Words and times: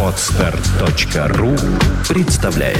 Отстар.ру 0.00 1.56
представляет. 2.08 2.78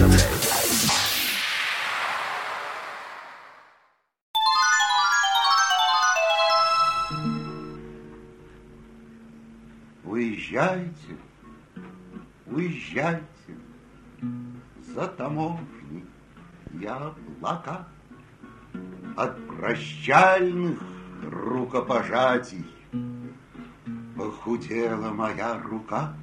Уезжайте, 10.05 10.93
уезжайте 12.47 13.25
за 14.95 15.09
таможней 15.09 16.05
яблока. 16.73 17.89
От 19.17 19.45
прощальных 19.49 20.79
рукопожатий 21.23 22.65
похудела 24.25 25.11
моя 25.11 25.61
рука. 25.63 26.15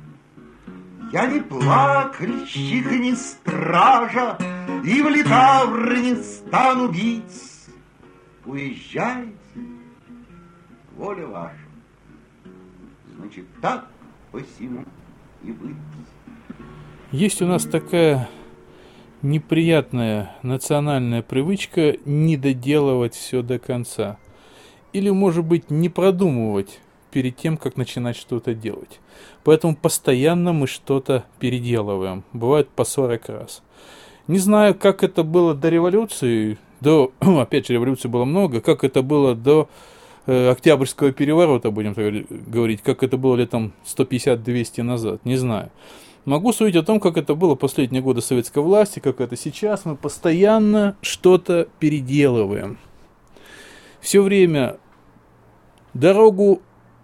Я 1.12 1.28
не 1.28 1.42
плакальщик, 1.42 2.92
не 2.92 3.16
стража, 3.16 4.38
И 4.84 5.02
в 5.02 5.10
литавр 5.10 5.98
не 5.98 6.16
стану 6.16 6.88
бить. 6.88 7.22
Уезжайте, 8.46 9.36
воля 10.96 11.28
ваша. 11.28 11.56
Значит, 13.18 13.46
так 13.62 13.88
посему 14.32 14.84
и 15.44 15.52
быть. 15.52 15.76
Есть 17.12 17.42
у 17.42 17.46
нас 17.46 17.66
такая 17.66 18.30
неприятная 19.22 20.36
национальная 20.42 21.22
привычка 21.22 21.98
не 22.06 22.38
доделывать 22.38 23.14
все 23.14 23.44
до 23.44 23.60
конца. 23.60 24.18
Или, 24.94 25.10
может 25.10 25.46
быть, 25.46 25.70
не 25.70 25.90
продумывать 25.90 26.80
перед 27.12 27.38
тем, 27.38 27.58
как 27.58 27.78
начинать 27.78 28.16
что-то 28.16 28.54
делать. 28.54 29.00
Поэтому 29.44 29.76
постоянно 29.76 30.54
мы 30.54 30.68
что-то 30.68 31.26
переделываем. 31.40 32.24
Бывает 32.34 32.70
по 32.70 32.84
40 32.84 33.30
раз. 33.30 33.62
Не 34.28 34.40
знаю, 34.40 34.76
как 34.76 35.04
это 35.04 35.24
было 35.24 35.54
до 35.54 35.70
революции, 35.70 36.58
до, 36.80 37.12
опять 37.20 37.68
же, 37.68 37.74
революции 37.74 38.08
было 38.08 38.26
много, 38.26 38.62
как 38.62 38.84
это 38.84 39.02
было 39.02 39.36
до 39.36 39.70
э, 40.26 40.50
Октябрьского 40.50 41.12
переворота, 41.12 41.72
будем 41.72 41.94
говорить, 41.94 42.82
как 42.82 43.04
это 43.04 43.18
было 43.18 43.36
летом 43.36 43.74
150-200 43.86 44.84
назад, 44.84 45.26
не 45.26 45.36
знаю. 45.36 45.72
Могу 46.26 46.54
судить 46.54 46.76
о 46.76 46.84
том, 46.84 47.00
как 47.00 47.18
это 47.18 47.34
было 47.34 47.56
последние 47.56 48.04
годы 48.04 48.22
советской 48.22 48.62
власти, 48.62 49.00
как 49.00 49.22
это 49.22 49.36
сейчас. 49.36 49.86
Мы 49.86 49.96
постоянно 49.96 50.96
что-то 51.02 51.68
переделываем. 51.80 52.78
Все 54.02 54.22
время 54.22 54.78
дорогу 55.96 56.62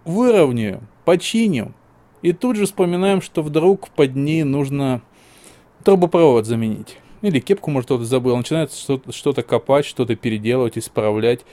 выровняем, 0.08 0.88
починим, 1.04 1.74
и 2.22 2.32
тут 2.32 2.56
же 2.56 2.66
вспоминаем, 2.66 3.22
что 3.22 3.42
вдруг 3.42 3.90
под 3.90 4.16
ней 4.16 4.42
нужно 4.42 5.02
трубопровод 5.84 6.46
заменить. 6.46 6.98
Или 7.22 7.40
кепку, 7.40 7.70
может, 7.70 7.86
кто-то 7.86 8.04
забыл. 8.04 8.36
Начинает 8.36 8.72
что-то 8.72 9.42
копать, 9.42 9.84
что-то 9.84 10.16
переделывать, 10.16 10.78
исправлять. 10.78 11.44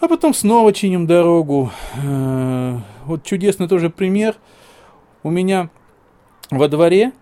А 0.00 0.08
потом 0.08 0.34
снова 0.34 0.72
чиним 0.72 1.06
дорогу. 1.06 1.70
Э, 2.02 2.78
вот 3.04 3.24
чудесный 3.24 3.68
тоже 3.68 3.90
пример. 3.90 4.36
У 5.22 5.30
меня 5.30 5.70
во 6.50 6.68
дворе 6.68 7.12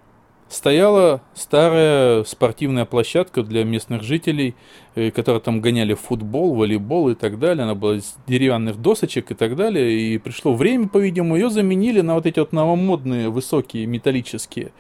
стояла 0.53 1.23
старая 1.35 2.25
спортивная 2.25 2.85
площадка 2.85 3.43
для 3.43 3.65
местных 3.65 4.03
жителей, 4.03 4.55
э, 4.95 5.11
которые 5.11 5.41
там 5.41 5.61
гоняли 5.61 5.95
футбол, 5.95 6.55
волейбол 6.55 7.09
и 7.09 7.15
так 7.15 7.39
далее. 7.39 7.65
Она 7.65 7.75
была 7.75 7.97
из 7.97 8.17
деревянных 8.27 8.81
досочек 8.81 9.31
и 9.31 9.35
так 9.35 9.57
далее. 9.57 9.91
И 9.93 10.19
пришло 10.19 10.55
время, 10.55 10.89
по-видимому, 10.89 11.37
ее 11.37 11.49
заменили 11.49 12.03
на 12.03 12.15
вот 12.15 12.27
эти 12.27 12.39
вот 12.39 12.53
новомодные, 12.53 13.31
высокие, 13.31 13.87
металлические. 13.87 14.73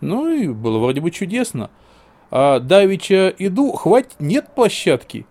Ну 0.00 0.28
и 0.28 0.48
было 0.48 0.78
вроде 0.78 1.00
бы 1.00 1.10
чудесно. 1.12 1.70
А 2.30 2.58
давеча 2.58 3.32
иду, 3.38 3.72
хватит, 3.72 4.16
нет 4.18 4.54
площадки. 4.54 5.26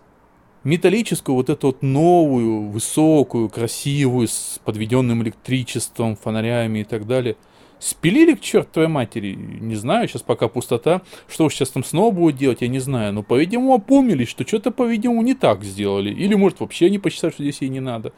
Металлическую, 0.63 1.35
вот 1.35 1.49
эту 1.49 1.67
вот 1.67 1.81
новую, 1.81 2.69
высокую, 2.69 3.49
красивую, 3.49 4.27
с 4.27 4.61
подведенным 4.63 5.23
электричеством, 5.23 6.15
фонарями 6.15 6.79
и 6.79 6.83
так 6.85 7.05
далее– 7.05 7.35
Спилили 7.81 8.35
к 8.35 8.41
чертовой 8.41 8.87
матери, 8.87 9.33
не 9.33 9.73
знаю, 9.73 10.07
сейчас 10.07 10.21
пока 10.21 10.47
пустота. 10.47 11.01
Что 11.27 11.45
уж 11.45 11.55
сейчас 11.55 11.69
там 11.69 11.83
снова 11.83 12.13
будут 12.13 12.37
делать, 12.37 12.61
я 12.61 12.67
не 12.67 12.77
знаю. 12.77 13.11
Но, 13.11 13.23
по-видимому, 13.23 13.73
опомнились, 13.73 14.29
что 14.29 14.45
что-то, 14.45 14.69
по-видимому, 14.69 15.23
не 15.23 15.33
так 15.33 15.63
сделали. 15.63 16.11
Или, 16.13 16.35
может, 16.35 16.59
вообще 16.59 16.85
они 16.85 16.99
посчитали, 16.99 17.33
что 17.33 17.41
здесь 17.41 17.59
ей 17.61 17.69
не 17.69 17.79
надо. 17.79 18.13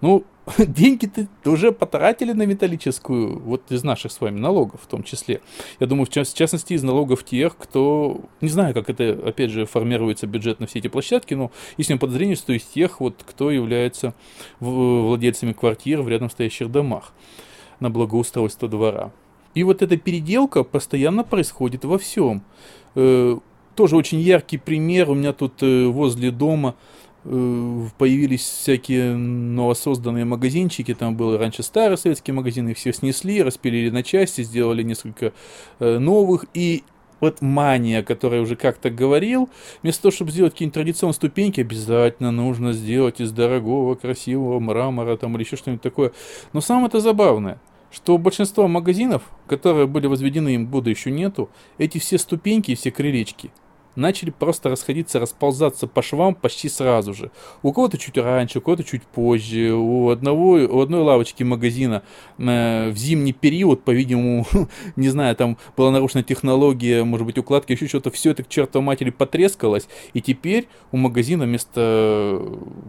Ну, 0.00 0.24
деньги-то 0.58 1.28
уже 1.44 1.72
потратили 1.72 2.32
на 2.32 2.46
металлическую, 2.46 3.38
вот 3.38 3.70
из 3.70 3.84
наших 3.84 4.12
с 4.12 4.20
вами 4.22 4.40
налогов 4.40 4.80
в 4.82 4.86
том 4.86 5.02
числе. 5.02 5.42
Я 5.78 5.86
думаю, 5.86 6.06
в, 6.06 6.10
частности, 6.10 6.72
из 6.72 6.82
налогов 6.82 7.22
тех, 7.22 7.58
кто... 7.58 8.22
Не 8.40 8.48
знаю, 8.48 8.72
как 8.72 8.88
это, 8.88 9.28
опять 9.28 9.50
же, 9.50 9.66
формируется 9.66 10.26
бюджет 10.26 10.58
на 10.58 10.66
все 10.66 10.78
эти 10.78 10.88
площадки, 10.88 11.34
но 11.34 11.50
если 11.76 11.98
подозрение, 11.98 12.36
что 12.36 12.54
из 12.54 12.62
тех, 12.62 12.98
вот, 13.00 13.22
кто 13.26 13.50
является 13.50 14.14
владельцами 14.58 15.52
квартир 15.52 16.00
в 16.00 16.08
рядом 16.08 16.30
стоящих 16.30 16.72
домах 16.72 17.12
на 17.82 17.90
благоустройство 17.90 18.68
двора. 18.68 19.10
И 19.54 19.64
вот 19.64 19.82
эта 19.82 19.96
переделка 19.96 20.62
постоянно 20.64 21.24
происходит 21.24 21.84
во 21.84 21.98
всем. 21.98 22.42
Э, 22.94 23.36
тоже 23.74 23.96
очень 23.96 24.20
яркий 24.20 24.56
пример. 24.56 25.10
У 25.10 25.14
меня 25.14 25.32
тут 25.32 25.62
э, 25.62 25.86
возле 25.86 26.30
дома 26.30 26.74
э, 27.24 27.86
появились 27.98 28.40
всякие 28.40 29.14
новосозданные 29.14 30.24
магазинчики. 30.24 30.94
Там 30.94 31.16
был 31.16 31.36
раньше 31.36 31.62
старый 31.62 31.98
советский 31.98 32.32
магазин, 32.32 32.68
их 32.68 32.78
все 32.78 32.92
снесли, 32.92 33.42
распилили 33.42 33.90
на 33.90 34.02
части, 34.02 34.42
сделали 34.42 34.82
несколько 34.82 35.32
новых. 35.80 36.46
И 36.54 36.84
вот 37.20 37.42
мания, 37.42 38.00
о 38.00 38.02
которой 38.02 38.36
я 38.36 38.42
уже 38.42 38.56
как-то 38.56 38.90
говорил, 38.90 39.50
вместо 39.82 40.02
того, 40.02 40.12
чтобы 40.12 40.30
сделать 40.30 40.54
какие-нибудь 40.54 40.74
традиционные 40.74 41.14
ступеньки, 41.14 41.60
обязательно 41.60 42.32
нужно 42.32 42.72
сделать 42.72 43.20
из 43.20 43.32
дорогого, 43.32 43.96
красивого 43.96 44.58
мрамора 44.60 45.16
там 45.18 45.36
или 45.36 45.44
еще 45.44 45.56
что-нибудь 45.56 45.82
такое. 45.82 46.12
Но 46.54 46.62
самое 46.62 46.86
это 46.86 47.00
забавное– 47.00 47.60
что 47.92 48.18
большинство 48.18 48.66
магазинов, 48.66 49.22
которые 49.46 49.86
были 49.86 50.06
возведены 50.06 50.54
им 50.54 50.66
года 50.66 50.90
еще 50.90 51.10
нету, 51.10 51.50
эти 51.78 51.98
все 51.98 52.18
ступеньки 52.18 52.72
и 52.72 52.74
все 52.74 52.90
крылечки 52.90 53.50
начали 53.94 54.30
просто 54.30 54.68
расходиться, 54.68 55.20
расползаться 55.20 55.86
по 55.86 56.02
швам 56.02 56.34
почти 56.34 56.68
сразу 56.68 57.14
же. 57.14 57.30
У 57.62 57.72
кого-то 57.72 57.98
чуть 57.98 58.16
раньше, 58.16 58.58
у 58.58 58.62
кого-то 58.62 58.84
чуть 58.84 59.02
позже. 59.02 59.72
У, 59.74 60.08
одного, 60.08 60.52
у 60.52 60.80
одной 60.80 61.02
лавочки 61.02 61.42
магазина 61.42 62.02
э, 62.38 62.90
в 62.90 62.96
зимний 62.96 63.32
период, 63.32 63.84
по-видимому, 63.84 64.46
не 64.96 65.08
знаю, 65.08 65.36
там 65.36 65.58
была 65.76 65.90
нарушена 65.90 66.22
технология, 66.22 67.04
может 67.04 67.26
быть, 67.26 67.38
укладка, 67.38 67.72
еще 67.72 67.86
что-то. 67.86 68.10
Все 68.10 68.30
это 68.30 68.42
к 68.42 68.48
чертовой 68.48 68.84
матери 68.84 69.10
потрескалось. 69.10 69.88
И 70.14 70.20
теперь 70.20 70.68
у 70.90 70.96
магазина 70.96 71.44
вместо 71.44 72.42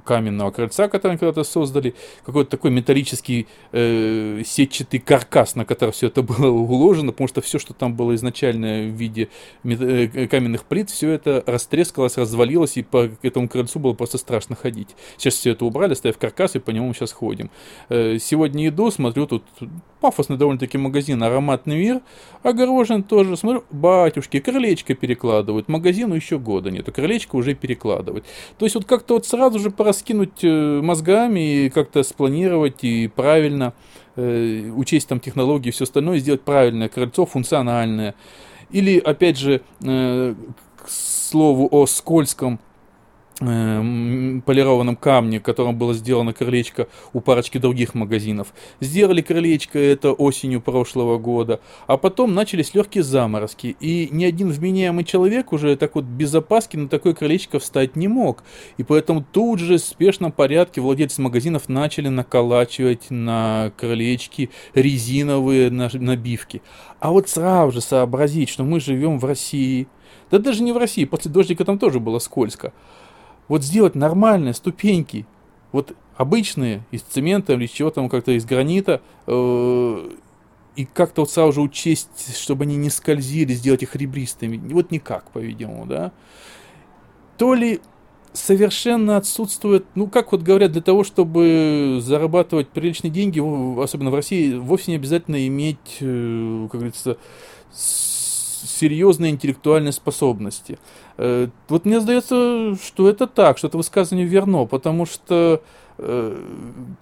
каменного 0.06 0.52
крыльца, 0.52 0.88
который 0.88 1.18
когда-то 1.18 1.44
создали, 1.44 1.96
какой-то 2.26 2.50
такой 2.52 2.72
металлический 2.72 3.48
э, 3.72 4.42
сетчатый 4.46 5.00
каркас, 5.00 5.56
на 5.56 5.66
который 5.66 5.92
все 5.92 6.08
это 6.08 6.24
было 6.24 6.50
уложено, 6.50 7.12
потому 7.12 7.28
что 7.28 7.42
все, 7.42 7.60
что 7.60 7.74
там 7.74 7.96
было 7.96 8.16
изначально 8.16 8.84
в 8.84 8.96
виде 8.96 9.30
э, 9.64 10.28
каменных 10.28 10.64
плит, 10.66 10.90
все 10.94 11.12
это 11.12 11.44
растрескалось, 11.46 12.18
развалилось, 12.18 12.78
и 12.78 12.84
по 12.84 13.10
этому 13.22 13.50
крыльцу 13.50 13.80
было 13.80 13.94
просто 13.94 14.18
страшно 14.18 14.56
ходить. 14.56 14.90
Сейчас 15.18 15.34
все 15.36 15.52
это 15.52 15.66
убрали, 15.66 15.94
ставив 15.94 16.18
каркас, 16.18 16.56
и 16.56 16.60
по 16.60 16.72
нему 16.72 16.94
сейчас 16.94 17.12
ходим. 17.12 17.50
Э, 17.90 18.18
сегодня 18.20 18.68
иду, 18.68 18.92
смотрю, 18.92 19.28
тут 19.28 19.44
пафосный 20.00 20.38
довольно-таки 20.38 20.78
магазин 20.78 21.22
«Ароматный 21.24 21.78
мир», 21.78 22.02
огорожен 22.44 23.04
тоже, 23.04 23.36
смотрю, 23.38 23.64
батюшки, 23.72 24.40
крылечко 24.40 24.94
перекладывают, 24.96 25.68
магазину 25.68 26.16
еще 26.16 26.38
года 26.40 26.72
нету, 26.72 26.92
крылечко 26.92 27.36
уже 27.36 27.56
перекладывают. 27.56 28.26
То 28.58 28.66
есть 28.66 28.76
вот 28.76 28.86
как-то 28.86 29.16
вот 29.16 29.26
сразу 29.26 29.60
же 29.60 29.72
пораскинуть 29.72 30.44
э, 30.44 30.82
мозгами 30.82 31.66
и 31.66 31.70
как-то 31.70 32.04
спланировать 32.04 32.84
и 32.84 33.08
правильно 33.08 33.74
э, 34.16 34.70
учесть 34.76 35.08
там 35.08 35.20
технологии 35.20 35.70
и 35.70 35.72
все 35.72 35.86
остальное, 35.86 36.20
сделать 36.20 36.42
правильное 36.42 36.90
крыльцо, 36.90 37.26
функциональное. 37.26 38.16
Или, 38.72 38.98
опять 38.98 39.38
же, 39.38 39.62
слову 40.90 41.68
о 41.72 41.86
скользком 41.86 42.60
полированном 43.40 44.96
камне, 44.96 45.40
которым 45.40 45.76
было 45.76 45.94
сделано 45.94 46.34
крылечко 46.34 46.88
у 47.14 47.20
парочки 47.20 47.58
других 47.58 47.96
магазинов. 47.96 48.54
Сделали 48.80 49.22
крылечко 49.22 49.80
это 49.80 50.12
осенью 50.12 50.62
прошлого 50.62 51.18
года, 51.18 51.60
а 51.88 51.98
потом 51.98 52.34
начались 52.36 52.74
легкие 52.74 53.04
заморозки, 53.04 53.76
и 53.80 54.08
ни 54.12 54.24
один 54.26 54.52
вменяемый 54.52 55.04
человек 55.04 55.52
уже 55.52 55.76
так 55.76 55.96
вот 55.96 56.06
без 56.06 56.34
опаски 56.36 56.78
на 56.78 56.88
такое 56.88 57.14
крылечко 57.14 57.60
встать 57.60 57.96
не 57.96 58.08
мог. 58.08 58.44
И 58.78 58.84
поэтому 58.84 59.26
тут 59.32 59.60
же 59.60 59.78
в 59.78 59.82
спешном 59.82 60.32
порядке 60.32 60.82
владельцы 60.82 61.22
магазинов 61.22 61.70
начали 61.70 62.10
наколачивать 62.10 63.10
на 63.10 63.72
крылечки 63.78 64.52
резиновые 64.76 65.72
набивки. 65.72 66.62
А 67.00 67.12
вот 67.12 67.30
сразу 67.30 67.74
же 67.74 67.82
сообразить, 67.82 68.50
что 68.50 68.64
мы 68.64 68.80
живем 68.80 69.18
в 69.20 69.26
России– 69.26 69.88
да 70.34 70.40
даже 70.40 70.64
не 70.64 70.72
в 70.72 70.78
России, 70.78 71.06
после 71.06 71.30
дождика 71.30 71.64
там 71.64 71.78
тоже 71.78 72.00
было 72.00 72.18
скользко. 72.18 72.74
Вот 73.54 73.64
сделать 73.64 73.94
нормальные 73.94 74.56
ступеньки, 74.56 75.28
вот 75.72 75.96
обычные, 76.18 76.82
из 76.90 77.04
цемента 77.04 77.54
или 77.54 77.68
чего 77.68 77.92
там, 77.92 78.10
как-то 78.10 78.32
из 78.32 78.46
гранита, 78.46 79.00
э, 79.28 80.10
и 80.76 80.86
как-то 80.86 81.22
вот 81.22 81.30
сразу 81.30 81.52
же 81.52 81.62
учесть, 81.62 82.36
чтобы 82.36 82.64
они 82.64 82.78
не 82.78 82.90
скользили, 82.90 83.54
сделать 83.54 83.84
их 83.84 83.96
ребристыми. 83.96 84.58
Вот 84.74 84.90
никак, 84.90 85.30
по-видимому, 85.30 85.86
да. 85.86 86.12
То 87.38 87.54
ли 87.54 87.80
совершенно 88.34 89.18
отсутствует, 89.18 89.86
ну, 89.94 90.08
как 90.08 90.32
вот 90.32 90.42
говорят, 90.42 90.72
для 90.72 90.82
того, 90.82 91.04
чтобы 91.04 92.00
зарабатывать 92.02 92.70
приличные 92.70 93.12
деньги, 93.12 93.40
особенно 93.80 94.10
в 94.10 94.16
России, 94.16 94.56
вовсе 94.56 94.90
не 94.90 94.96
обязательно 94.96 95.46
иметь, 95.46 95.98
э, 96.00 96.68
как 96.72 96.80
говорится, 96.80 97.20
серьезные 98.68 99.32
интеллектуальные 99.32 99.92
способности. 99.92 100.80
Э, 101.18 101.48
вот 101.70 101.86
мне 101.86 102.00
сдается, 102.00 102.76
что 102.84 103.10
это 103.10 103.28
так, 103.28 103.58
что 103.58 103.68
это 103.68 103.78
высказывание 103.78 104.26
верно, 104.26 104.66
потому 104.66 105.06
что 105.06 105.62
э, 105.98 106.38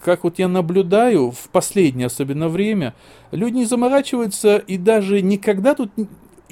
как 0.04 0.24
вот 0.24 0.40
я 0.40 0.48
наблюдаю 0.48 1.32
в 1.32 1.50
последнее 1.50 2.08
особенно 2.08 2.50
время, 2.50 2.94
люди 3.32 3.56
не 3.56 3.66
заморачиваются 3.66 4.58
и 4.58 4.78
даже 4.78 5.22
никогда 5.22 5.76
тут 5.76 5.92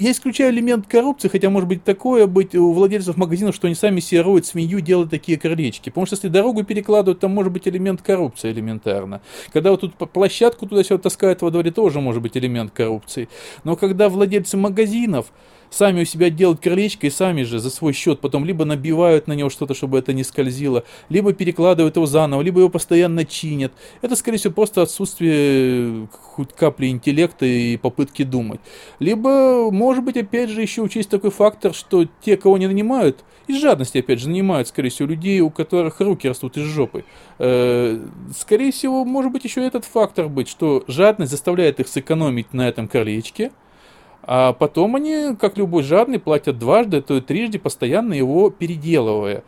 я 0.00 0.12
исключаю 0.12 0.52
элемент 0.52 0.86
коррупции, 0.86 1.28
хотя 1.28 1.50
может 1.50 1.68
быть 1.68 1.84
такое 1.84 2.26
быть 2.26 2.54
у 2.54 2.72
владельцев 2.72 3.18
магазинов, 3.18 3.54
что 3.54 3.66
они 3.66 3.74
сами 3.74 4.00
себе 4.00 4.22
роют 4.22 4.46
свинью, 4.46 4.80
делают 4.80 5.10
такие 5.10 5.38
крылечки. 5.38 5.90
Потому 5.90 6.06
что 6.06 6.16
если 6.16 6.28
дорогу 6.28 6.64
перекладывают, 6.64 7.20
там 7.20 7.32
может 7.32 7.52
быть 7.52 7.68
элемент 7.68 8.00
коррупции 8.00 8.50
элементарно. 8.50 9.20
Когда 9.52 9.70
вот 9.70 9.82
тут 9.82 9.94
площадку 9.94 10.66
туда-сюда 10.66 11.02
таскают 11.02 11.42
во 11.42 11.50
дворе, 11.50 11.70
тоже 11.70 12.00
может 12.00 12.22
быть 12.22 12.34
элемент 12.34 12.72
коррупции. 12.72 13.28
Но 13.62 13.76
когда 13.76 14.08
владельцы 14.08 14.56
магазинов 14.56 15.26
сами 15.70 16.02
у 16.02 16.04
себя 16.04 16.30
делают 16.30 16.60
крылечко 16.60 17.06
и 17.06 17.10
сами 17.10 17.42
же 17.44 17.58
за 17.58 17.70
свой 17.70 17.92
счет 17.92 18.20
потом 18.20 18.44
либо 18.44 18.64
набивают 18.64 19.26
на 19.26 19.32
него 19.32 19.50
что-то, 19.50 19.74
чтобы 19.74 19.98
это 19.98 20.12
не 20.12 20.24
скользило, 20.24 20.84
либо 21.08 21.32
перекладывают 21.32 21.96
его 21.96 22.06
заново, 22.06 22.42
либо 22.42 22.60
его 22.60 22.68
постоянно 22.68 23.24
чинят. 23.24 23.72
Это, 24.02 24.16
скорее 24.16 24.38
всего, 24.38 24.52
просто 24.52 24.82
отсутствие 24.82 26.08
хоть 26.10 26.52
капли 26.52 26.88
интеллекта 26.88 27.46
и 27.46 27.76
попытки 27.76 28.24
думать. 28.24 28.60
Либо, 28.98 29.70
может 29.70 30.04
быть, 30.04 30.16
опять 30.16 30.50
же, 30.50 30.60
еще 30.60 30.82
учесть 30.82 31.08
такой 31.08 31.30
фактор, 31.30 31.74
что 31.74 32.06
те, 32.22 32.36
кого 32.36 32.58
не 32.58 32.66
нанимают, 32.66 33.24
из 33.46 33.60
жадности, 33.60 33.98
опять 33.98 34.20
же, 34.20 34.28
нанимают, 34.28 34.68
скорее 34.68 34.90
всего, 34.90 35.08
людей, 35.08 35.40
у 35.40 35.50
которых 35.50 36.00
руки 36.00 36.28
растут 36.28 36.56
из 36.56 36.64
жопы. 36.64 37.04
Э, 37.38 37.98
скорее 38.36 38.70
всего, 38.72 39.04
может 39.04 39.32
быть, 39.32 39.44
еще 39.44 39.64
этот 39.64 39.84
фактор 39.84 40.28
быть, 40.28 40.48
что 40.48 40.84
жадность 40.86 41.32
заставляет 41.32 41.80
их 41.80 41.88
сэкономить 41.88 42.52
на 42.52 42.68
этом 42.68 42.86
крылечке, 42.88 43.50
а 44.22 44.52
потом 44.52 44.96
они, 44.96 45.34
как 45.38 45.56
любой 45.56 45.82
жадный, 45.82 46.18
платят 46.18 46.58
дважды, 46.58 47.00
то 47.00 47.16
и 47.16 47.20
трижды, 47.20 47.58
постоянно 47.58 48.14
его 48.14 48.50
переделывая. 48.50 49.44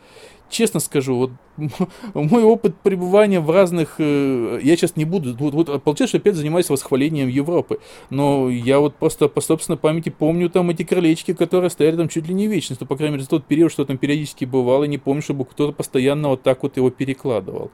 Честно 0.49 0.79
скажу, 0.79 1.15
вот 1.15 1.31
мой 2.13 2.43
опыт 2.43 2.75
пребывания 2.81 3.39
в 3.39 3.49
разных... 3.49 3.95
Э, 3.97 4.59
я 4.61 4.75
сейчас 4.75 4.95
не 4.95 5.05
буду... 5.05 5.35
Вот, 5.35 5.53
вот 5.53 5.83
получается, 5.83 6.17
опять 6.17 6.35
занимаюсь 6.35 6.69
восхвалением 6.69 7.27
Европы. 7.27 7.79
Но 8.11 8.49
я 8.49 8.79
вот 8.79 8.95
просто 8.95 9.27
по 9.29 9.41
собственной 9.41 9.77
памяти 9.77 10.09
помню 10.09 10.49
там 10.49 10.69
эти 10.69 10.83
крылечки, 10.83 11.33
которые 11.33 11.71
стояли 11.71 11.97
там 11.97 12.07
чуть 12.07 12.27
ли 12.27 12.33
не 12.33 12.47
вечность. 12.47 12.81
Ну, 12.81 12.87
по 12.87 12.95
крайней 12.95 13.13
мере, 13.13 13.23
за 13.23 13.29
тот 13.29 13.45
период, 13.45 13.71
что 13.71 13.85
там 13.85 13.97
периодически 13.97 14.45
бывало, 14.45 14.83
не 14.83 14.99
помню, 14.99 15.23
чтобы 15.23 15.45
кто-то 15.45 15.73
постоянно 15.73 16.29
вот 16.29 16.43
так 16.43 16.61
вот 16.61 16.77
его 16.77 16.91
перекладывал. 16.91 17.71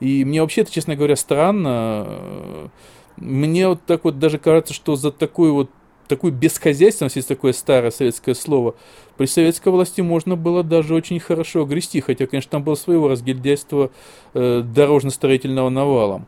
И 0.00 0.24
мне 0.24 0.42
вообще 0.42 0.62
это, 0.62 0.72
честно 0.72 0.96
говоря, 0.96 1.16
странно. 1.16 2.70
Мне 3.16 3.68
вот 3.68 3.80
так 3.86 4.04
вот 4.04 4.18
даже 4.18 4.38
кажется, 4.38 4.74
что 4.74 4.96
за 4.96 5.10
такую 5.10 5.54
вот 5.54 5.70
такую 6.08 6.32
бесхозяйственность, 6.32 7.16
есть 7.16 7.28
такое 7.28 7.52
старое 7.52 7.90
советское 7.90 8.34
слово, 8.34 8.74
при 9.16 9.26
советской 9.26 9.68
власти 9.68 10.00
можно 10.00 10.36
было 10.36 10.64
даже 10.64 10.94
очень 10.94 11.20
хорошо 11.20 11.64
грести, 11.64 12.00
хотя, 12.00 12.26
конечно, 12.26 12.50
там 12.50 12.62
было 12.62 12.74
своего 12.74 13.08
разгильдяйства 13.08 13.90
э, 14.34 14.62
дорожно-строительного 14.62 15.68
навалом. 15.68 16.26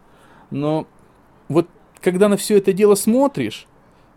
Но 0.51 0.87
вот 1.49 1.69
когда 2.01 2.29
на 2.29 2.37
все 2.37 2.59
это 2.59 2.73
дело 2.73 2.95
смотришь, 2.95 3.67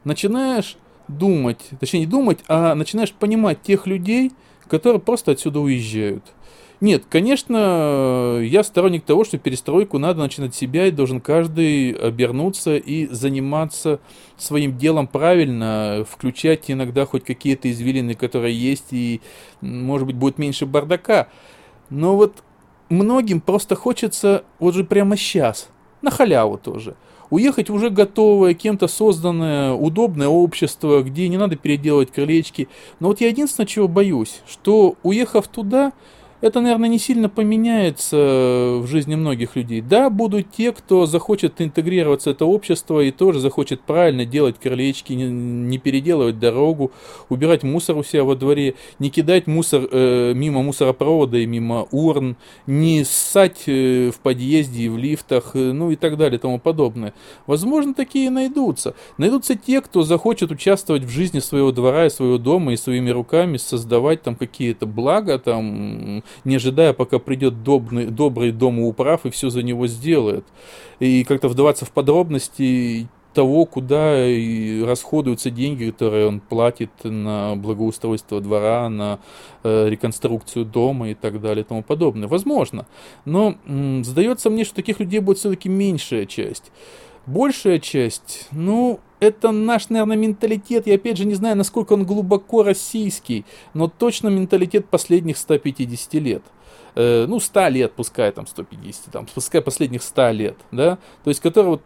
начинаешь 0.04 0.77
думать, 1.07 1.60
точнее 1.80 2.01
не 2.01 2.06
думать, 2.07 2.39
а 2.48 2.75
начинаешь 2.75 3.12
понимать 3.12 3.62
тех 3.62 3.88
людей, 3.88 4.31
которые 4.68 5.00
просто 5.00 5.31
отсюда 5.31 5.60
уезжают. 5.60 6.24
Нет, 6.84 7.06
конечно, 7.10 8.42
я 8.42 8.62
сторонник 8.62 9.06
того, 9.06 9.24
что 9.24 9.38
перестройку 9.38 10.00
надо 10.00 10.20
начинать 10.20 10.54
с 10.54 10.58
себя, 10.58 10.86
и 10.86 10.92
должен 10.92 11.22
каждый 11.22 11.92
обернуться 11.92 12.76
и 12.76 13.08
заниматься 13.08 14.02
своим 14.36 14.78
делом 14.78 15.08
правильно, 15.08 16.06
включать 16.06 16.70
иногда 16.70 17.06
хоть 17.06 17.24
какие-то 17.24 17.72
извилины, 17.72 18.16
которые 18.16 18.54
есть, 18.54 18.88
и, 18.92 19.22
может 19.62 20.08
быть, 20.08 20.18
будет 20.18 20.38
меньше 20.38 20.66
бардака. 20.66 21.30
Но 21.90 22.18
вот 22.18 22.44
многим 22.90 23.40
просто 23.40 23.76
хочется 23.76 24.44
вот 24.60 24.76
же 24.76 24.84
прямо 24.84 25.16
сейчас, 25.16 25.70
на 26.02 26.12
халяву 26.12 26.58
тоже, 26.58 26.98
уехать 27.30 27.70
уже 27.70 27.92
готовое, 27.92 28.56
кем-то 28.56 28.90
созданное, 28.90 29.72
удобное 29.72 30.28
общество, 30.28 31.02
где 31.02 31.30
не 31.30 31.38
надо 31.38 31.56
переделывать 31.56 32.12
крылечки. 32.12 32.68
Но 33.00 33.08
вот 33.08 33.22
я 33.22 33.30
единственное, 33.30 33.68
чего 33.68 33.88
боюсь, 33.88 34.42
что 34.46 34.98
уехав 35.02 35.48
туда, 35.48 35.94
это, 36.44 36.60
наверное, 36.60 36.90
не 36.90 37.00
сильно 37.00 37.30
поменяется 37.30 38.18
в 38.81 38.86
жизни 38.88 39.16
многих 39.16 39.56
людей. 39.56 39.80
Да, 39.80 40.10
будут 40.10 40.51
те, 40.51 40.74
кто 40.74 41.06
захочет 41.06 41.62
интегрироваться 41.62 42.31
в 42.31 42.34
это 42.34 42.45
общество 42.45 43.00
и 43.00 43.12
тоже 43.12 43.40
захочет 43.40 43.80
правильно 43.80 44.25
делать 44.25 44.57
крылечки, 44.62 45.13
не, 45.13 45.78
переделывать 45.78 46.40
дорогу, 46.40 46.92
убирать 47.30 47.63
мусор 47.63 47.95
у 47.95 48.04
себя 48.04 48.25
во 48.25 48.36
дворе, 48.36 48.75
не 49.00 49.10
кидать 49.10 49.48
мусор 49.48 49.88
э, 49.90 50.34
мимо 50.36 50.63
мусоропровода 50.63 51.38
и 51.38 51.45
мимо 51.45 51.88
урн, 51.92 52.36
не 52.68 53.06
ссать 53.06 53.63
э, 53.68 54.12
в 54.13 54.19
подъезде 54.19 54.84
и 54.84 54.89
в 54.89 54.98
лифтах, 54.98 55.51
э, 55.54 55.72
ну 55.72 55.92
и 55.92 55.96
так 55.96 56.18
далее 56.18 56.39
и 56.39 56.42
тому 56.42 56.60
подобное. 56.60 57.13
Возможно, 57.48 57.94
такие 57.94 58.30
найдутся. 58.30 58.96
Найдутся 59.18 59.56
те, 59.56 59.80
кто 59.80 60.04
захочет 60.04 60.51
участвовать 60.51 61.04
в 61.04 61.10
жизни 61.10 61.39
своего 61.39 61.72
двора 61.72 62.07
и 62.07 62.10
своего 62.10 62.38
дома 62.38 62.74
и 62.74 62.75
своими 62.75 63.12
руками 63.12 63.56
создавать 63.56 64.24
там 64.24 64.36
какие-то 64.36 64.86
блага, 64.86 65.39
там 65.39 66.22
не 66.44 66.56
ожидая, 66.56 66.94
пока 66.94 67.20
придет 67.20 67.64
добрый, 67.64 68.06
добрый 68.08 68.52
домоуправ 68.52 69.26
и 69.26 69.30
все 69.30 69.50
за 69.50 69.64
него 69.64 69.88
сделает. 69.88 70.46
И 71.00 71.24
как-то 71.24 71.48
вдаваться 71.48 71.86
в 71.86 71.92
подробности 71.92 73.08
того, 73.34 73.66
куда 73.66 74.26
и 74.26 74.82
расходуются 74.84 75.50
деньги, 75.50 75.90
которые 75.90 76.28
он 76.28 76.40
платит 76.40 76.92
на 77.04 77.56
благоустройство 77.56 78.40
двора, 78.40 78.88
на 78.90 79.20
э, 79.64 79.90
реконструкцию 79.90 80.66
дома 80.66 81.10
и 81.10 81.14
так 81.16 81.42
далее 81.42 81.64
и 81.64 81.68
тому 81.68 81.84
подобное. 81.84 82.28
Возможно. 82.28 82.86
Но 83.26 83.56
м, 83.66 84.04
сдается 84.04 84.50
мне, 84.50 84.64
что 84.64 84.76
таких 84.76 85.00
людей 85.00 85.20
будет 85.20 85.40
все-таки 85.40 85.68
меньшая 85.68 86.26
часть. 86.26 86.72
Большая 87.26 87.80
часть, 87.80 88.48
ну, 88.52 89.00
это 89.24 89.52
наш, 89.52 89.89
наверное, 89.89 90.18
менталитет. 90.18 90.88
Я 90.88 90.96
опять 90.96 91.18
же 91.18 91.25
не 91.25 91.36
знаю, 91.36 91.56
насколько 91.58 91.94
он 91.94 92.06
глубоко 92.06 92.63
российский, 92.63 93.46
но 93.74 93.88
точно 93.88 94.27
менталитет 94.30 94.89
последних 94.89 95.38
150 95.38 96.13
лет. 96.15 96.44
Э, 96.96 97.25
ну, 97.27 97.39
100 97.39 97.68
лет, 97.70 97.94
пускай 97.94 98.32
там 98.32 98.46
150, 98.46 99.12
там, 99.12 99.27
пускай 99.34 99.62
последних 99.62 100.03
100 100.03 100.30
лет, 100.32 100.58
да, 100.72 100.98
то 101.24 101.30
есть, 101.30 101.39
который 101.42 101.68
вот 101.68 101.82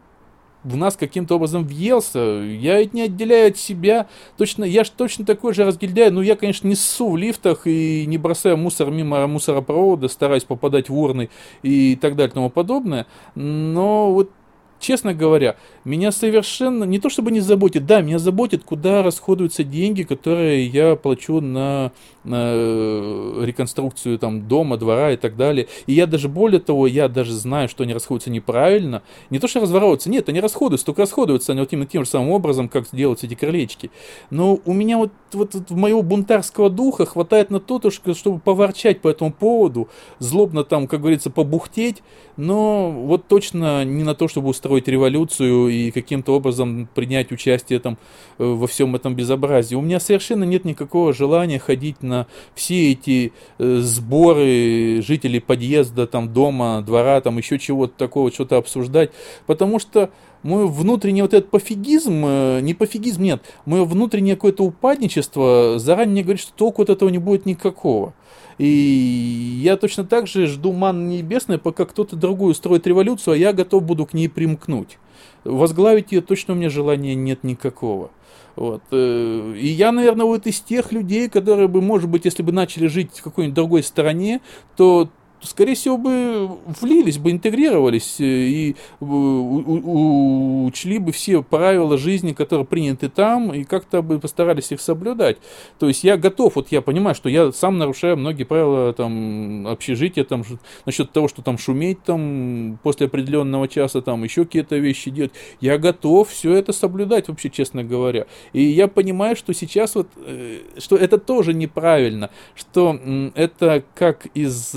в 0.63 0.75
нас 0.75 0.98
каким-то 0.98 1.36
образом 1.36 1.65
въелся. 1.65 2.20
Я 2.20 2.79
ведь 2.79 2.94
не 2.94 3.03
отделяю 3.03 3.51
от 3.51 3.58
себя. 3.58 4.08
Точно, 4.38 4.63
я 4.65 4.84
же 4.84 4.91
точно 4.91 5.25
такой 5.25 5.53
же 5.53 5.63
разгильдяй. 5.63 6.10
Ну, 6.10 6.22
я, 6.22 6.36
конечно, 6.36 6.67
не 6.67 6.75
ссу 6.75 7.12
в 7.12 7.17
лифтах 7.17 7.62
и 7.65 8.06
не 8.06 8.17
бросаю 8.17 8.58
мусор 8.58 8.91
мимо 8.91 9.25
мусоропровода, 9.27 10.08
стараюсь 10.08 10.44
попадать 10.44 10.89
в 10.89 10.98
урны 10.98 11.29
и 11.62 11.96
так 11.96 12.15
далее 12.15 12.32
и 12.32 12.34
тому 12.34 12.50
подобное. 12.50 13.06
Но 13.36 14.12
вот 14.12 14.32
честно 14.79 15.13
говоря, 15.13 15.55
меня 15.84 16.12
совершенно 16.12 16.84
не 16.84 17.00
то 17.00 17.10
чтобы 17.10 17.31
не 17.31 17.39
заботит, 17.39 17.86
да, 17.86 18.01
меня 18.01 18.19
заботит, 18.19 18.63
куда 18.63 19.03
расходуются 19.03 19.63
деньги, 19.63 20.03
которые 20.03 20.65
я 20.65 20.96
плачу 20.96 21.41
на, 21.41 21.91
на 22.24 22.51
э, 22.53 23.43
реконструкцию 23.46 24.19
там 24.19 24.48
дома, 24.48 24.77
двора 24.77 25.12
и 25.12 25.17
так 25.17 25.36
далее. 25.36 25.67
И 25.88 25.93
я 25.93 26.07
даже 26.07 26.29
более 26.29 26.60
того, 26.60 26.88
я 26.88 27.07
даже 27.07 27.34
знаю, 27.34 27.69
что 27.69 27.84
они 27.84 27.93
расходуются 27.93 28.29
неправильно. 28.29 29.01
Не 29.29 29.39
то, 29.39 29.48
что 29.48 29.62
разворовываются, 29.62 30.10
нет, 30.10 30.29
они 30.29 30.39
расходуются, 30.39 30.86
только 30.86 31.01
расходуются 31.01 31.51
они 31.51 31.62
вот 31.62 31.74
именно 31.74 31.88
тем 31.88 32.03
же 32.03 32.10
самым 32.10 32.31
образом, 32.31 32.69
как 32.69 32.86
делаются 32.91 33.25
эти 33.25 33.36
крылечки. 33.36 33.91
Но 34.29 34.60
у 34.65 34.74
меня 34.74 34.98
вот, 34.98 35.12
вот, 35.34 35.55
вот 35.55 35.72
моего 35.72 36.01
бунтарского 36.01 36.69
духа 36.69 37.05
хватает 37.05 37.50
на 37.50 37.60
то, 37.60 37.81
чтобы 37.89 38.39
поворчать 38.39 39.01
по 39.01 39.07
этому 39.07 39.31
поводу, 39.31 39.89
злобно 40.19 40.63
там, 40.63 40.88
как 40.88 41.01
говорится, 41.01 41.29
побухтеть, 41.29 42.03
но 42.36 42.91
вот 42.91 43.27
точно 43.27 43.86
не 43.86 44.03
на 44.03 44.15
то, 44.15 44.27
чтобы 44.27 44.50
устроить 44.50 44.66
революцию 44.88 45.69
и 45.69 45.91
каким-то 45.91 46.36
образом 46.36 46.88
принять 46.93 47.31
участие 47.31 47.79
там 47.79 47.97
э, 48.38 48.43
во 48.45 48.67
всем 48.67 48.95
этом 48.95 49.15
безобразии. 49.15 49.75
У 49.75 49.81
меня 49.81 50.00
совершенно 50.00 50.43
нет 50.43 50.65
никакого 50.65 51.13
желания 51.13 51.59
ходить 51.59 52.03
на 52.03 52.27
все 52.55 52.91
эти 52.91 53.33
э, 53.57 53.77
сборы 53.77 55.01
жителей 55.01 55.39
подъезда, 55.39 56.07
там, 56.07 56.33
дома, 56.33 56.81
двора, 56.86 57.21
там, 57.21 57.38
еще 57.38 57.59
чего-то 57.59 57.93
такого, 57.97 58.31
что-то 58.31 58.57
обсуждать, 58.57 59.12
потому 59.45 59.79
что 59.79 60.09
мой 60.43 60.67
внутренний 60.67 61.21
вот 61.21 61.33
этот 61.33 61.50
пофигизм, 61.50 62.24
э, 62.25 62.59
не 62.62 62.74
пофигизм, 62.74 63.24
нет, 63.24 63.41
мое 63.65 63.86
внутреннее 63.86 64.36
какое-то 64.36 64.63
упадничество 64.63 65.79
заранее 65.79 66.24
говорит, 66.24 66.41
что 66.41 66.53
толку 66.53 66.81
от 66.81 66.89
этого 66.89 67.09
не 67.09 67.17
будет 67.17 67.45
никакого. 67.45 68.13
И 68.58 69.60
я 69.62 69.78
точно 69.78 70.04
так 70.04 70.28
же 70.28 70.48
жду 70.48 70.74
ман 70.74 71.10
небесной, 71.10 71.60
пока 71.60 71.86
кто-то 71.86 72.16
другой 72.16 72.52
устроит 72.52 72.88
революцию, 72.88 73.36
а 73.36 73.38
я 73.38 73.54
готов 73.54 73.84
буду 73.84 74.06
к 74.06 74.14
ней 74.14 74.28
примкнуть. 74.28 74.98
Возглавить 75.44 76.12
ее 76.12 76.22
точно 76.22 76.54
у 76.54 76.58
меня 76.58 76.70
желания 76.70 77.16
нет 77.16 77.44
никакого. 77.44 78.10
Вот. 78.56 78.82
Э, 78.92 79.54
и 79.56 79.68
я, 79.68 79.92
наверное, 79.92 80.26
вот 80.26 80.48
из 80.48 80.60
тех 80.60 80.92
людей, 80.92 81.30
которые 81.30 81.68
бы, 81.68 81.82
может 81.82 82.10
быть, 82.10 82.26
если 82.26 82.42
бы 82.42 82.52
начали 82.52 82.88
жить 82.88 83.12
в 83.14 83.24
какой-нибудь 83.24 83.54
другой 83.54 83.84
стране, 83.84 84.42
то 84.76 85.10
скорее 85.41 85.75
всего, 85.75 85.98
бы 85.98 86.50
влились 86.82 87.17
бы, 87.17 87.32
интегрировались 87.32 88.20
э, 88.20 88.24
и 88.24 88.75
э, 89.00 89.06
учли 89.06 91.00
бы 91.00 91.12
все 91.12 91.44
правила 91.44 91.98
жизни, 91.98 92.34
которые 92.34 92.65
приняты 92.65 93.10
там, 93.10 93.53
и 93.53 93.63
как-то 93.63 94.01
бы 94.01 94.20
постарались 94.20 94.72
их 94.72 94.82
соблюдать. 94.82 95.38
То 95.79 95.88
есть 95.88 96.03
я 96.03 96.17
готов, 96.17 96.56
вот 96.56 96.72
я 96.72 96.82
понимаю, 96.82 97.15
что 97.15 97.29
я 97.29 97.51
сам 97.51 97.77
нарушаю 97.77 98.17
многие 98.17 98.44
правила 98.44 98.94
там 98.94 99.67
общежития, 99.67 100.24
там, 100.24 100.44
насчет 100.86 101.12
того, 101.12 101.27
что 101.27 101.41
там 101.41 101.58
шуметь 101.58 102.03
там 102.03 102.79
после 102.84 103.08
определенного 103.08 103.67
часа, 103.67 104.01
там 104.01 104.24
еще 104.24 104.46
какие-то 104.46 104.77
вещи 104.77 105.12
делать. 105.12 105.32
Я 105.62 105.77
готов 105.77 106.29
все 106.29 106.53
это 106.53 106.74
соблюдать, 106.74 107.27
вообще, 107.27 107.50
честно 107.50 107.84
говоря. 107.84 108.25
И 108.53 108.63
я 108.63 108.88
понимаю, 108.88 109.36
что 109.36 109.53
сейчас 109.53 109.96
вот, 109.96 110.08
э, 110.17 110.60
что 110.77 110.96
это 110.96 111.17
тоже 111.17 111.53
неправильно, 111.53 112.29
что 112.56 113.00
это 113.36 113.84
как 113.96 114.27
из 114.34 114.74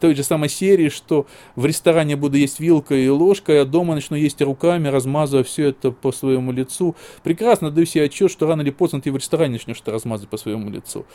той 0.00 0.14
же 0.14 0.22
самой 0.22 0.48
серии, 0.48 0.88
что 0.88 1.26
в 1.54 1.66
ресторане 1.66 2.16
буду 2.16 2.36
есть 2.36 2.60
вилкой 2.60 3.04
и 3.04 3.08
ложкой, 3.08 3.62
а 3.62 3.64
дома 3.64 3.94
начну 3.94 4.16
есть 4.16 4.40
руками, 4.42 4.88
размазывая 4.88 5.44
все 5.44 5.68
это 5.68 5.90
по 5.90 6.12
своему 6.12 6.52
лицу. 6.52 6.96
Прекрасно 7.22 7.70
даю 7.70 7.86
себе 7.86 8.04
отчет, 8.04 8.30
что 8.30 8.46
рано 8.46 8.62
или 8.62 8.70
поздно 8.70 9.00
ты 9.00 9.12
в 9.12 9.16
ресторане 9.16 9.54
начнешь 9.54 9.80
это 9.80 9.92
размазывать 9.92 10.30
по 10.30 10.36
своему 10.36 10.70
лицу. 10.70 11.06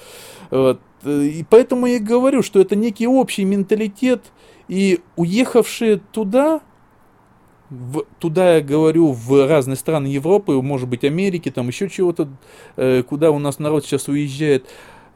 Вот. 0.50 0.80
И 1.06 1.46
поэтому 1.50 1.88
я 1.88 1.96
и 1.96 2.00
говорю, 2.00 2.44
что 2.44 2.60
это 2.60 2.76
некий 2.76 3.08
общий 3.08 3.44
менталитет, 3.44 4.32
и 4.68 5.02
уехавшие 5.16 6.02
туда, 6.12 6.62
в, 7.70 8.06
туда 8.20 8.56
я 8.56 8.62
говорю, 8.62 9.12
в 9.12 9.48
разные 9.48 9.76
страны 9.76 10.08
Европы, 10.08 10.54
может 10.62 10.88
быть, 10.88 11.04
Америки, 11.04 11.50
там 11.52 11.68
еще 11.68 11.90
чего-то, 11.90 12.30
э, 12.78 13.04
куда 13.04 13.32
у 13.32 13.40
нас 13.40 13.60
народ 13.60 13.86
сейчас 13.86 14.08
уезжает, 14.08 14.68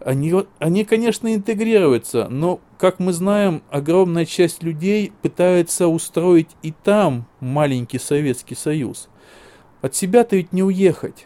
они, 0.05 0.31
они, 0.59 0.85
конечно, 0.85 1.33
интегрируются, 1.33 2.27
но, 2.29 2.59
как 2.77 3.00
мы 3.00 3.12
знаем, 3.12 3.63
огромная 3.71 4.25
часть 4.25 4.62
людей 4.62 5.12
пытается 5.24 5.88
устроить 5.88 6.50
и 6.62 6.71
там 6.71 7.25
маленький 7.39 7.97
Советский 7.97 8.53
Союз. 8.53 9.09
От 9.81 9.95
себя-то 9.95 10.35
ведь 10.35 10.53
не 10.53 10.62
уехать. 10.62 11.25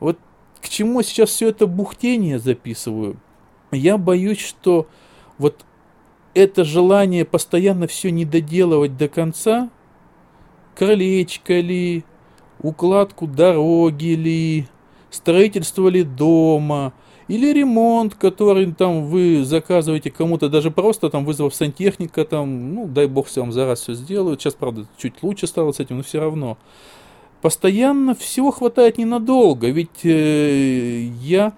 Вот 0.00 0.18
к 0.62 0.68
чему 0.70 1.02
сейчас 1.02 1.28
все 1.28 1.50
это 1.50 1.66
бухтение 1.66 2.38
записываю? 2.38 3.20
Я 3.70 3.98
боюсь, 3.98 4.40
что 4.40 4.88
вот 5.36 5.66
это 6.32 6.64
желание 6.64 7.26
постоянно 7.26 7.86
все 7.86 8.10
не 8.10 8.24
доделывать 8.24 8.96
до 8.96 9.08
конца, 9.08 9.68
крылечко 10.74 11.60
ли, 11.60 12.04
укладку 12.62 13.26
дороги 13.26 14.14
ли, 14.14 14.68
строительство 15.10 15.88
ли 15.88 16.02
дома– 16.02 16.94
или 17.30 17.52
ремонт, 17.52 18.16
который 18.16 18.72
там 18.72 19.06
вы 19.06 19.44
заказываете 19.44 20.10
кому-то, 20.10 20.48
даже 20.48 20.72
просто 20.72 21.10
там 21.10 21.24
вызвав 21.24 21.54
сантехника, 21.54 22.24
там, 22.24 22.74
ну, 22.74 22.88
дай 22.88 23.06
бог 23.06 23.28
все 23.28 23.42
вам 23.42 23.52
за 23.52 23.66
раз 23.66 23.82
все 23.82 23.94
сделают. 23.94 24.40
Сейчас, 24.40 24.54
правда, 24.54 24.84
чуть 24.98 25.22
лучше 25.22 25.46
стало 25.46 25.70
с 25.70 25.78
этим, 25.78 25.98
но 25.98 26.02
все 26.02 26.18
равно. 26.18 26.58
Постоянно 27.40 28.16
всего 28.16 28.50
хватает 28.50 28.98
ненадолго, 28.98 29.68
ведь 29.68 30.04
э, 30.04 31.02
я 31.22 31.52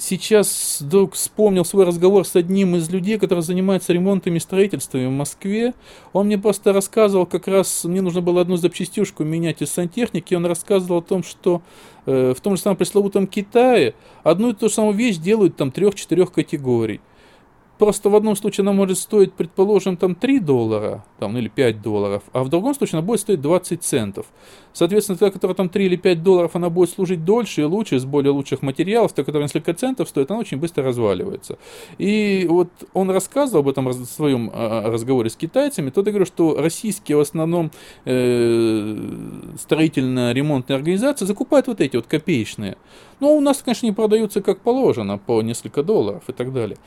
сейчас 0.00 0.78
вдруг 0.80 1.14
вспомнил 1.14 1.64
свой 1.64 1.84
разговор 1.84 2.26
с 2.26 2.34
одним 2.34 2.76
из 2.76 2.90
людей, 2.90 3.18
который 3.18 3.42
занимается 3.42 3.92
ремонтами 3.92 4.38
и 4.38 4.40
строительствами 4.40 5.06
в 5.06 5.10
Москве. 5.10 5.74
Он 6.12 6.26
мне 6.26 6.38
просто 6.38 6.72
рассказывал, 6.72 7.26
как 7.26 7.46
раз 7.46 7.84
мне 7.84 8.00
нужно 8.00 8.20
было 8.20 8.40
одну 8.40 8.56
запчастюшку 8.56 9.24
менять 9.24 9.62
из 9.62 9.70
сантехники, 9.70 10.34
он 10.34 10.46
рассказывал 10.46 10.98
о 10.98 11.02
том, 11.02 11.22
что 11.22 11.62
э, 12.06 12.34
в 12.36 12.40
том 12.40 12.56
же 12.56 12.62
самом 12.62 12.76
пресловутом 12.76 13.26
Китае 13.26 13.94
одну 14.22 14.50
и 14.50 14.54
ту 14.54 14.68
же 14.68 14.74
самую 14.74 14.94
вещь 14.94 15.18
делают 15.18 15.56
там 15.56 15.70
трех-четырех 15.70 16.32
категорий. 16.32 17.00
Просто 17.80 18.10
в 18.10 18.14
одном 18.14 18.36
случае 18.36 18.62
она 18.62 18.72
может 18.72 18.98
стоить, 18.98 19.32
предположим, 19.32 19.96
там 19.96 20.14
3 20.14 20.40
доллара, 20.40 21.02
там, 21.18 21.38
или 21.38 21.48
5 21.48 21.80
долларов, 21.80 22.22
а 22.34 22.44
в 22.44 22.50
другом 22.50 22.74
случае 22.74 22.98
она 22.98 23.06
будет 23.06 23.20
стоить 23.20 23.40
20 23.40 23.82
центов. 23.82 24.26
Соответственно, 24.74 25.16
та, 25.16 25.30
которая 25.30 25.54
там 25.54 25.70
3 25.70 25.86
или 25.86 25.96
5 25.96 26.22
долларов, 26.22 26.50
она 26.54 26.68
будет 26.68 26.90
служить 26.90 27.24
дольше 27.24 27.62
и 27.62 27.64
лучше, 27.64 27.98
с 27.98 28.04
более 28.04 28.32
лучших 28.32 28.60
материалов, 28.60 29.14
та, 29.14 29.24
которая 29.24 29.44
несколько 29.44 29.72
центов 29.72 30.10
стоит, 30.10 30.30
она 30.30 30.40
очень 30.40 30.58
быстро 30.58 30.84
разваливается. 30.84 31.56
И 31.96 32.46
вот 32.50 32.68
он 32.92 33.10
рассказывал 33.10 33.60
об 33.60 33.68
этом 33.68 33.88
в 33.88 34.04
своем 34.04 34.50
а, 34.52 34.90
разговоре 34.90 35.30
с 35.30 35.36
китайцами, 35.36 35.88
тот 35.88 36.06
и 36.06 36.10
говорил, 36.10 36.26
что 36.26 36.56
российские 36.60 37.16
в 37.16 37.20
основном 37.20 37.70
э, 38.04 38.96
строительно-ремонтные 39.58 40.76
организации 40.76 41.24
закупают 41.24 41.66
вот 41.66 41.80
эти 41.80 41.96
вот 41.96 42.06
копеечные. 42.06 42.76
Но 43.20 43.36
у 43.36 43.40
нас, 43.40 43.62
конечно, 43.62 43.86
не 43.86 43.92
продаются 43.92 44.40
как 44.40 44.60
положено, 44.60 45.18
по 45.18 45.42
несколько 45.42 45.82
долларов 45.82 46.22
и 46.28 46.32
так 46.32 46.52
далее. 46.52 46.78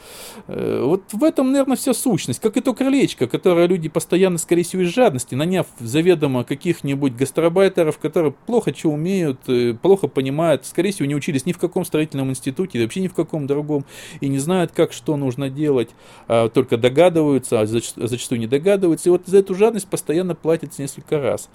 Вот 0.86 1.13
в 1.13 1.24
этом, 1.24 1.52
наверное, 1.52 1.78
вся 1.78 1.94
сущность. 1.94 2.40
Как 2.40 2.58
и 2.58 2.62
то 2.62 2.74
крылечко, 2.74 3.28
которое 3.28 3.68
люди 3.68 3.90
постоянно, 3.90 4.38
скорее 4.38 4.63
всего, 4.63 4.82
из 4.82 4.90
жадности, 4.90 5.36
наняв 5.36 5.68
заведомо 5.80 6.44
каких-нибудь 6.44 7.16
гастробайтеров, 7.16 7.98
которые 7.98 8.34
плохо 8.46 8.74
что 8.75 8.90
умеют, 8.90 9.40
э, 9.48 9.74
плохо 9.74 10.08
понимают, 10.08 10.66
скорее 10.66 10.92
всего, 10.92 11.06
не 11.06 11.16
учились 11.16 11.46
ни 11.46 11.54
в 11.54 11.58
каком 11.58 11.86
строительном 11.86 12.30
институте, 12.30 12.82
вообще 12.82 13.02
ни 13.02 13.08
в 13.08 13.13
каком 13.13 13.48
другом, 13.48 13.86
и 14.20 14.28
не 14.28 14.40
знают, 14.40 14.72
как 14.72 14.94
что 14.94 15.16
нужно 15.16 15.50
делать, 15.50 15.90
а 16.28 16.50
только 16.50 16.78
догадываются, 16.78 17.62
а 17.62 17.66
зачастую 17.66 18.40
не 18.40 18.48
догадываются. 18.48 19.10
И 19.10 19.12
вот 19.12 19.24
за 19.25 19.38
эту 19.38 19.56
жадность 19.56 19.88
постоянно 19.88 20.36
платится 20.36 20.82
несколько 20.82 21.20
раз. 21.20 21.50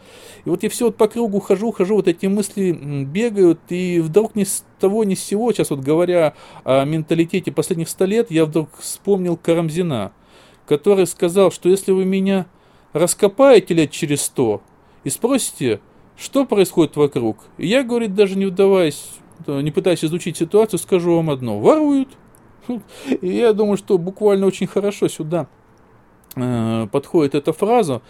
И 0.45 0.49
вот 0.51 0.63
я 0.63 0.71
все 0.71 0.87
вот 0.87 0.97
по 0.97 1.09
кругу 1.09 1.41
хожу, 1.41 1.73
хожу, 1.73 1.97
вот 1.97 2.09
эти 2.09 2.27
мысли 2.27 2.73
бегают, 2.73 3.61
и 3.69 4.01
вдруг 4.01 4.35
не 4.35 4.45
того 4.79 5.05
ни 5.05 5.15
с 5.15 5.23
сего, 5.23 5.53
сейчас 5.53 5.71
вот 5.71 5.81
говоря 5.81 6.35
о 6.65 6.85
менталитете 6.85 7.53
последних 7.53 7.89
ста 7.89 8.07
лет, 8.07 8.31
я 8.31 8.45
вдруг 8.45 8.71
вспомнил 8.79 9.18
Карамзина, 9.37 10.13
который 10.67 11.07
сказал, 11.07 11.51
что 11.51 11.69
если 11.69 11.93
вы 11.93 12.05
меня 12.05 12.47
раскопаете 12.93 13.75
лет 13.75 13.91
через 13.91 14.23
сто 14.23 14.63
и 15.05 15.11
спросите, 15.11 15.81
что 16.17 16.45
происходит 16.45 16.97
вокруг, 16.97 17.39
и 17.59 17.67
я, 17.67 17.83
говорит, 17.83 18.15
даже 18.15 18.37
не 18.37 18.47
вдаваясь, 18.47 19.11
не 19.47 19.71
пытаясь 19.71 20.05
изучить 20.05 20.37
ситуацию, 20.37 20.79
скажу 20.79 21.15
вам 21.15 21.31
одно, 21.31 21.61
воруют. 21.61 22.09
И 23.21 23.29
я 23.29 23.53
думаю, 23.53 23.77
что 23.77 23.97
буквально 23.97 24.47
очень 24.47 24.67
хорошо 24.67 25.09
сюда 25.09 25.47
э, 26.35 26.87
подходит 26.91 27.35
эта 27.35 27.53
фраза, 27.53 28.03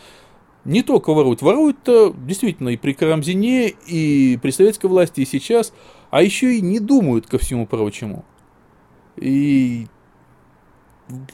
не 0.65 0.83
только 0.83 1.15
воруют, 1.15 1.43
воруют-то 1.43 2.15
действительно 2.27 2.71
и 2.71 2.77
при 2.77 2.93
Карамзине, 2.93 3.69
и 3.69 4.39
при 4.43 4.51
советской 4.51 4.87
власти, 4.87 5.21
и 5.21 5.25
сейчас, 5.25 5.73
а 6.11 6.23
еще 6.23 6.57
и 6.57 6.61
не 6.61 6.81
думают 6.81 7.27
ко 7.27 7.39
всему 7.39 7.67
прочему. 7.67 8.25
И 9.17 9.87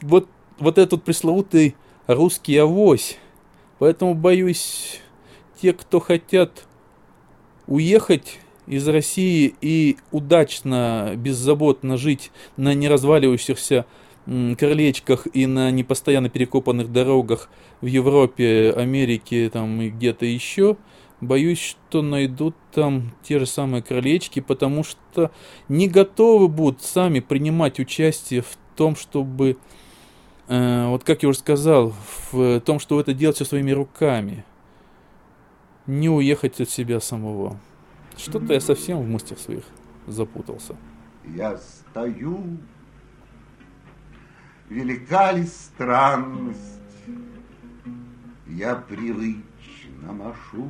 вот, 0.01 0.27
вот 0.59 0.77
этот 0.77 1.03
пресловутый 1.03 1.75
русский 2.07 2.57
авось. 2.57 3.17
Поэтому 3.79 4.13
боюсь, 4.13 5.01
те, 5.61 5.73
кто 5.73 5.99
хотят 5.99 6.65
уехать 7.67 8.39
из 8.67 8.87
России 8.87 9.53
и 9.61 9.97
удачно, 10.11 11.13
беззаботно 11.15 11.97
жить 11.97 12.31
на 12.57 12.73
неразваливающихся 12.73 13.85
крылечках 14.25 15.27
и 15.33 15.45
на 15.45 15.69
непостоянно 15.69 16.29
перекопанных 16.29 16.91
дорогах 16.91 17.49
в 17.81 17.85
Европе, 17.85 18.73
Америке 18.75 19.49
там, 19.51 19.81
и 19.81 19.89
где-то 19.89 20.25
еще, 20.25 20.77
боюсь, 21.21 21.59
что 21.59 22.01
найдут 22.01 22.55
там 22.73 23.13
те 23.23 23.37
же 23.39 23.45
самые 23.45 23.83
крылечки, 23.83 24.39
потому 24.39 24.83
что 24.83 25.31
не 25.69 25.87
готовы 25.87 26.47
будут 26.47 26.81
сами 26.81 27.19
принимать 27.19 27.79
участие 27.79 28.41
в 28.41 28.57
том, 28.75 28.95
чтобы, 28.95 29.57
э, 30.47 30.87
вот 30.87 31.03
как 31.03 31.23
я 31.23 31.29
уже 31.29 31.39
сказал, 31.39 31.93
в 32.31 32.59
том, 32.61 32.79
что 32.79 32.99
это 32.99 33.13
делать 33.13 33.35
все 33.37 33.45
своими 33.45 33.71
руками, 33.71 34.45
не 35.87 36.09
уехать 36.09 36.59
от 36.61 36.69
себя 36.69 36.99
самого. 36.99 37.59
Что-то 38.17 38.53
я 38.53 38.59
совсем 38.59 39.01
в 39.01 39.07
мыслях 39.07 39.39
своих 39.39 39.63
запутался. 40.07 40.75
Я 41.25 41.57
стою 41.57 42.57
велика 44.69 45.31
ли 45.31 45.45
странность, 45.45 46.61
Я 48.47 48.75
привычно 48.75 50.13
машу 50.13 50.69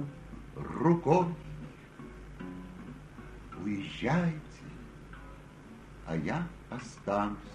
рукой. 0.56 1.28
Уезжайте, 3.64 4.40
а 6.06 6.16
я 6.16 6.48
останусь. 6.70 7.55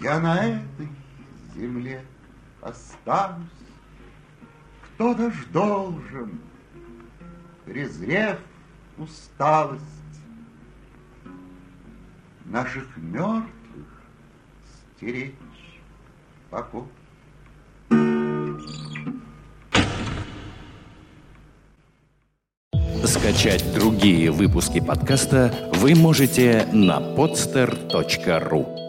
Я 0.00 0.18
на 0.18 0.44
этой 0.44 0.88
земле 1.54 2.02
останусь. 2.62 3.48
кто-то 4.94 5.30
ж 5.30 5.46
должен, 5.52 6.40
презрев 7.64 8.38
усталость, 8.98 9.84
наших 12.44 12.84
мертвых 12.96 13.46
стеречь 14.96 15.34
покой. 16.50 16.84
Скачать 23.04 23.74
другие 23.74 24.30
выпуски 24.30 24.80
подкаста 24.80 25.70
вы 25.74 25.94
можете 25.94 26.66
на 26.72 26.98
podster.ru 26.98 28.79